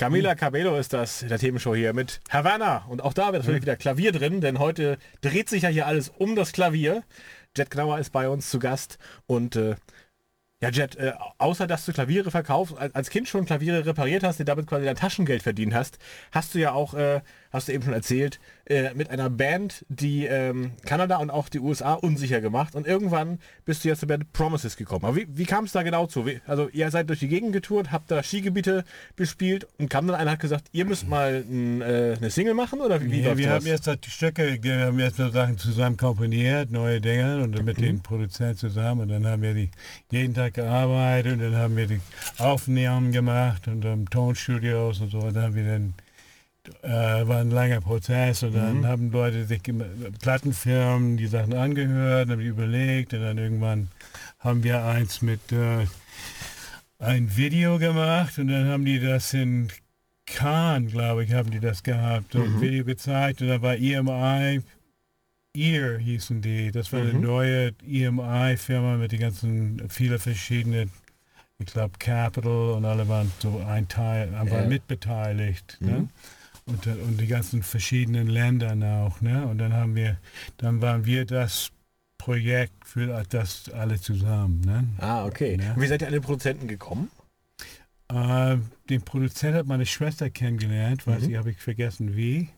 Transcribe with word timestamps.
Camila 0.00 0.34
Cabello 0.34 0.78
ist 0.78 0.94
das, 0.94 1.26
der 1.28 1.38
Themenshow 1.38 1.74
hier 1.74 1.92
mit 1.92 2.20
Havana. 2.30 2.86
Und 2.88 3.02
auch 3.02 3.12
da 3.12 3.34
wird 3.34 3.42
natürlich 3.42 3.60
wieder 3.60 3.76
Klavier 3.76 4.12
drin, 4.12 4.40
denn 4.40 4.58
heute 4.58 4.96
dreht 5.20 5.50
sich 5.50 5.64
ja 5.64 5.68
hier 5.68 5.86
alles 5.86 6.08
um 6.08 6.36
das 6.36 6.52
Klavier. 6.52 7.04
Jet 7.54 7.70
Knauer 7.70 7.98
ist 7.98 8.08
bei 8.08 8.26
uns 8.26 8.48
zu 8.48 8.58
Gast 8.58 8.96
und 9.26 9.56
äh, 9.56 9.74
ja, 10.62 10.68
Jet, 10.70 10.96
äh, 10.96 11.12
außer 11.38 11.66
dass 11.66 11.86
du 11.86 11.92
Klaviere 11.92 12.30
verkaufst, 12.30 12.74
als, 12.76 13.08
Kind 13.10 13.28
schon 13.28 13.46
Klaviere 13.46 13.86
repariert 13.86 14.22
hast, 14.22 14.38
dir 14.40 14.44
damit 14.44 14.66
quasi 14.66 14.84
dein 14.84 14.96
Taschengeld 14.96 15.42
verdient 15.42 15.72
hast, 15.74 15.98
hast 16.32 16.54
du 16.54 16.58
ja 16.58 16.72
auch, 16.72 16.92
äh, 16.94 17.22
hast 17.50 17.68
du 17.68 17.72
eben 17.72 17.82
schon 17.82 17.94
erzählt, 17.94 18.38
äh, 18.66 18.92
mit 18.94 19.08
einer 19.10 19.30
Band, 19.30 19.84
die 19.88 20.26
ähm, 20.26 20.72
Kanada 20.84 21.16
und 21.16 21.30
auch 21.30 21.48
die 21.48 21.58
USA 21.60 21.94
unsicher 21.94 22.40
gemacht 22.42 22.74
und 22.74 22.86
irgendwann 22.86 23.38
bist 23.64 23.82
du 23.84 23.88
ja 23.88 23.96
zur 23.96 24.08
Band 24.08 24.32
Promises 24.34 24.76
gekommen. 24.76 25.04
Aber 25.06 25.16
wie, 25.16 25.26
wie 25.30 25.46
kam 25.46 25.64
es 25.64 25.72
da 25.72 25.82
genau 25.82 26.06
zu? 26.06 26.26
Wie, 26.26 26.40
also 26.46 26.68
ihr 26.68 26.90
seid 26.90 27.08
durch 27.08 27.20
die 27.20 27.28
Gegend 27.28 27.52
getourt, 27.54 27.90
habt 27.90 28.10
da 28.10 28.22
Skigebiete 28.22 28.84
bespielt 29.16 29.66
und 29.78 29.88
kam 29.88 30.06
dann 30.06 30.14
einer 30.16 30.32
hat 30.32 30.40
gesagt, 30.40 30.68
ihr 30.72 30.84
müsst 30.84 31.08
mal 31.08 31.42
ein, 31.50 31.80
äh, 31.80 32.16
eine 32.18 32.30
Single 32.30 32.54
machen 32.54 32.80
oder 32.80 33.02
wie, 33.02 33.10
wie 33.10 33.22
Ja, 33.22 33.36
wir 33.38 33.46
das? 33.46 33.54
haben 33.56 33.66
jetzt 33.66 34.04
die 34.06 34.10
Stücke, 34.10 34.58
wir 34.60 34.78
haben 34.86 34.98
jetzt 35.00 35.16
so 35.16 35.30
Sachen 35.30 35.56
zusammen 35.58 35.96
komponiert, 35.96 36.70
neue 36.70 37.00
Dinge 37.00 37.42
und 37.42 37.52
dann 37.56 37.64
mit 37.64 37.80
den 37.80 38.02
Produzenten 38.02 38.58
zusammen 38.58 39.00
und 39.00 39.08
dann 39.08 39.26
haben 39.26 39.40
wir 39.42 39.54
die 39.54 39.70
jeden 40.10 40.34
Tag 40.34 40.49
gearbeitet 40.54 41.34
und 41.34 41.40
dann 41.40 41.56
haben 41.56 41.76
wir 41.76 41.86
die 41.86 42.00
Aufnahmen 42.38 43.12
gemacht 43.12 43.68
und 43.68 43.82
dann 43.82 44.06
Tonstudios 44.06 45.00
und 45.00 45.10
so. 45.10 45.18
Und 45.18 45.34
dann 45.34 45.44
haben 45.44 45.54
wir 45.54 45.64
dann 45.64 45.94
äh, 46.82 47.26
war 47.26 47.40
ein 47.40 47.50
langer 47.50 47.80
Prozess 47.80 48.42
und 48.42 48.54
dann 48.54 48.86
haben 48.86 49.10
Leute 49.10 49.44
sich 49.44 49.62
Plattenfirmen 50.20 51.16
die 51.16 51.26
Sachen 51.26 51.54
angehört, 51.54 52.28
haben 52.28 52.40
die 52.40 52.46
überlegt 52.46 53.14
und 53.14 53.22
dann 53.22 53.38
irgendwann 53.38 53.88
haben 54.38 54.62
wir 54.62 54.84
eins 54.84 55.22
mit 55.22 55.52
äh, 55.52 55.86
ein 56.98 57.34
Video 57.36 57.78
gemacht 57.78 58.38
und 58.38 58.48
dann 58.48 58.68
haben 58.68 58.84
die 58.84 59.00
das 59.00 59.32
in 59.32 59.68
Cannes, 60.26 60.92
glaube 60.92 61.24
ich, 61.24 61.32
haben 61.32 61.50
die 61.50 61.60
das 61.60 61.82
gehabt, 61.82 62.32
so 62.32 62.42
ein 62.42 62.60
Video 62.60 62.84
gezeigt 62.84 63.40
und 63.42 63.48
da 63.48 63.62
war 63.62 63.76
EMI, 63.76 64.60
Ear 65.54 65.98
hießen 65.98 66.42
die, 66.42 66.70
das 66.70 66.92
war 66.92 67.00
eine 67.00 67.14
neue 67.14 67.72
EMI-Firma 67.86 68.96
mit 68.96 69.12
den 69.12 69.20
ganzen, 69.20 69.82
viele 69.88 70.18
verschiedene, 70.18 70.88
ich 71.58 71.66
glaube 71.66 71.94
Capital 71.98 72.70
und 72.70 72.84
alle 72.84 73.08
waren 73.08 73.32
so 73.40 73.58
ein 73.66 73.88
Teil, 73.88 74.32
waren 74.32 74.46
Ja. 74.48 74.66
mitbeteiligt. 74.66 75.78
Ne? 75.80 76.08
Und, 76.66 76.86
äh, 76.86 76.90
und 76.92 77.20
die 77.20 77.26
ganzen 77.26 77.62
verschiedenen 77.64 78.28
Ländern 78.28 78.82
auch. 78.84 79.20
Ne? 79.20 79.44
Und 79.46 79.58
dann 79.58 79.72
haben 79.72 79.96
wir, 79.96 80.18
dann 80.58 80.80
waren 80.82 81.04
wir 81.04 81.24
das 81.24 81.70
Projekt 82.16 82.86
für 82.86 83.24
das 83.28 83.68
alle 83.70 84.00
zusammen. 84.00 84.60
Ne? 84.60 84.84
Ah, 84.98 85.24
okay. 85.24 85.54
Und 85.74 85.80
wie 85.82 85.86
seid 85.88 86.02
ihr 86.02 86.06
an 86.06 86.12
den 86.12 86.22
Produzenten 86.22 86.68
gekommen? 86.68 87.10
Äh, 88.08 88.56
den 88.88 89.02
Produzent 89.02 89.56
hat 89.56 89.66
meine 89.66 89.86
Schwester 89.86 90.30
kennengelernt, 90.30 91.06
weiß 91.06 91.22
Mhm. 91.24 91.30
ich, 91.30 91.36
habe 91.36 91.50
ich 91.50 91.56
vergessen 91.58 92.14
wie. 92.16 92.50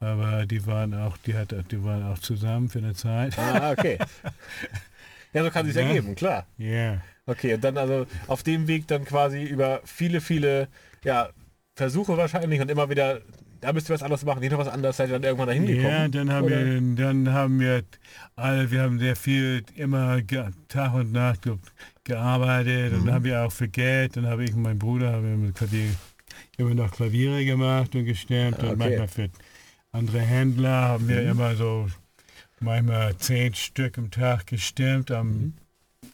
Aber 0.00 0.46
die 0.46 0.64
waren 0.66 0.94
auch, 0.94 1.16
die 1.18 1.34
hat, 1.34 1.52
die 1.70 1.82
waren 1.84 2.04
auch 2.04 2.18
zusammen 2.20 2.68
für 2.68 2.78
eine 2.78 2.94
Zeit. 2.94 3.36
Ah, 3.38 3.72
okay. 3.72 3.98
ja, 5.32 5.42
so 5.44 5.50
kann 5.50 5.66
sich 5.66 5.74
Ja. 5.74 5.82
ergeben, 5.82 6.14
klar. 6.14 6.46
Ja. 6.56 7.00
Okay, 7.26 7.54
und 7.54 7.64
dann 7.64 7.76
also 7.76 8.06
auf 8.26 8.42
dem 8.42 8.68
Weg 8.68 8.86
dann 8.88 9.04
quasi 9.04 9.42
über 9.42 9.80
viele, 9.84 10.20
viele 10.20 10.68
ja, 11.04 11.28
Versuche 11.74 12.16
wahrscheinlich 12.16 12.60
und 12.60 12.70
immer 12.70 12.88
wieder, 12.88 13.20
da 13.60 13.72
müsst 13.72 13.90
ihr 13.90 13.94
was 13.94 14.02
anderes 14.02 14.24
machen, 14.24 14.40
hier 14.40 14.50
noch 14.52 14.58
was 14.58 14.68
anderes, 14.68 14.96
seid 14.96 15.08
ihr 15.10 15.14
dann 15.14 15.24
irgendwann 15.24 15.48
dahin 15.48 15.66
gekommen? 15.66 15.88
Ja, 15.88 16.08
dann 16.08 16.32
haben 16.32 16.44
Oder? 16.46 16.64
wir, 16.64 16.80
dann 16.96 17.32
haben 17.32 17.60
wir 17.60 17.82
alle, 18.36 18.70
wir 18.70 18.82
haben 18.82 18.98
sehr 19.00 19.16
viel 19.16 19.64
immer 19.74 20.20
Tag 20.68 20.94
und 20.94 21.12
Nacht 21.12 21.42
ge, 21.42 21.56
gearbeitet 22.04 22.92
Mhm. 22.92 22.98
und 23.00 23.06
dann 23.06 23.14
haben 23.16 23.24
wir 23.24 23.42
auch 23.44 23.52
für 23.52 23.68
Geld, 23.68 24.16
dann 24.16 24.26
habe 24.26 24.44
ich 24.44 24.54
und 24.54 24.62
mein 24.62 24.78
Bruder 24.78 25.12
haben 25.12 25.24
wir 25.28 25.36
mit 25.36 25.54
Klavier, 25.56 25.90
immer 26.56 26.74
noch 26.74 26.92
Klaviere 26.92 27.44
gemacht 27.44 27.94
und 27.96 28.04
gestemmt 28.06 28.58
Ah, 28.60 28.62
und 28.62 28.66
okay. 28.68 28.72
Mhm. 28.74 28.78
manchmal 28.78 29.08
für 29.08 29.28
andere 29.92 30.20
Händler 30.20 30.82
haben 30.88 31.08
wir 31.08 31.22
immer 31.22 31.54
so 31.56 31.88
manchmal 32.60 33.16
zehn 33.16 33.54
Stück 33.54 33.98
am 33.98 34.10
Tag 34.10 34.46
gestimmt, 34.46 35.10
am 35.10 35.28
Mhm. 35.28 35.52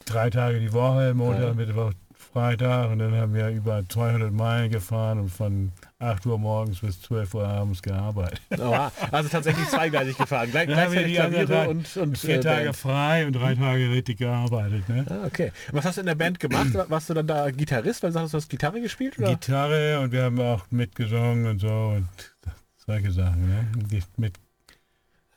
drei 0.06 0.30
Tage 0.30 0.60
die 0.60 0.72
Woche, 0.72 1.14
Montag, 1.14 1.42
ja. 1.42 1.54
Mittwoch, 1.54 1.92
Freitag 2.32 2.90
und 2.90 2.98
dann 2.98 3.14
haben 3.14 3.32
wir 3.34 3.48
über 3.50 3.82
200 3.88 4.32
Meilen 4.32 4.70
gefahren 4.70 5.20
und 5.20 5.28
von 5.28 5.70
8 6.00 6.26
Uhr 6.26 6.36
morgens 6.38 6.80
bis 6.80 7.00
12 7.02 7.32
Uhr 7.34 7.46
abends 7.46 7.80
gearbeitet. 7.80 8.40
Oha, 8.58 8.90
also 9.12 9.28
tatsächlich 9.28 9.68
zweigleisig 9.68 10.16
gefahren. 10.18 10.50
Gleich, 10.50 10.68
Dann 10.68 10.78
haben 10.80 10.92
wir 10.92 11.04
die 11.06 11.14
Klaviere 11.14 11.46
Tage- 11.46 11.70
und, 11.70 11.96
und 11.96 12.18
Vier 12.18 12.36
äh, 12.36 12.40
Tage 12.40 12.64
Band. 12.64 12.76
frei 12.76 13.26
und 13.26 13.34
drei 13.34 13.54
Tage 13.54 13.90
richtig 13.90 14.18
gearbeitet. 14.18 14.88
Ne? 14.88 15.06
Ah, 15.08 15.26
okay. 15.26 15.52
Und 15.70 15.78
was 15.78 15.84
hast 15.84 15.96
du 15.96 16.00
in 16.00 16.06
der 16.08 16.16
Band 16.16 16.40
gemacht? 16.40 16.70
Warst 16.88 17.08
du 17.08 17.14
dann 17.14 17.26
da 17.28 17.50
Gitarrist, 17.50 18.02
weil 18.02 18.10
du 18.10 18.14
sagst, 18.14 18.34
du 18.34 18.38
hast 18.38 18.48
Gitarre 18.50 18.80
gespielt? 18.80 19.16
Oder? 19.18 19.28
Gitarre 19.30 20.00
und 20.00 20.10
wir 20.12 20.24
haben 20.24 20.40
auch 20.40 20.64
mitgesungen 20.70 21.46
und 21.46 21.60
so 21.60 21.68
und 21.96 22.08
solche 22.86 23.12
Sachen. 23.12 23.48
Ne? 23.48 23.66
Die- 23.90 24.02
Mit, 24.16 24.34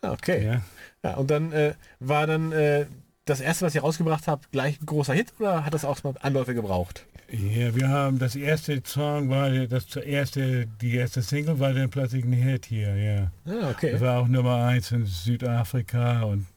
okay. 0.02 0.46
ja. 0.46 0.62
Ja, 1.04 1.16
und 1.16 1.30
dann 1.32 1.52
äh, 1.52 1.74
war 2.00 2.28
dann 2.28 2.52
äh, 2.52 2.86
das 3.26 3.40
erste, 3.42 3.66
was 3.66 3.76
ihr 3.76 3.82
rausgebracht 3.82 4.28
habt, 4.28 4.52
gleich 4.52 4.82
ein 4.82 4.86
großer 4.86 5.14
Hit 5.14 5.34
oder 5.40 5.66
hat 5.66 5.74
das 5.74 5.86
auch 5.86 6.04
mal 6.04 6.14
Anläufe 6.22 6.54
gebraucht? 6.54 7.06
ja, 7.30 7.76
wir 7.76 7.90
haben 7.90 8.20
das 8.20 8.38
erste 8.38 8.82
Song 8.86 9.30
war 9.30 9.50
das 9.50 9.94
erste, 9.98 10.66
die 10.82 10.96
erste 10.96 11.22
Single 11.22 11.60
war 11.60 11.74
dann 11.74 11.90
plötzlich 11.90 12.24
ein 12.24 12.32
Hit 12.32 12.66
hier. 12.68 12.96
Ja, 12.96 13.32
Ah, 13.46 13.70
okay. 13.72 13.92
das 13.92 14.00
war 14.02 14.20
auch 14.22 14.28
Nummer 14.30 14.64
eins 14.66 14.92
in 14.94 15.06
Südafrika 15.06 16.22
und 16.24 16.48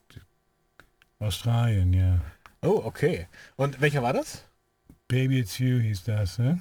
Australien. 1.18 1.92
Ja, 1.92 2.20
Oh, 2.62 2.82
okay. 2.84 3.26
Und 3.56 3.80
welcher 3.80 4.02
war 4.02 4.12
das? 4.12 4.44
Baby 5.08 5.40
It's 5.40 5.58
You 5.58 5.78
hieß 5.80 6.04
das. 6.04 6.38
Ne? 6.38 6.60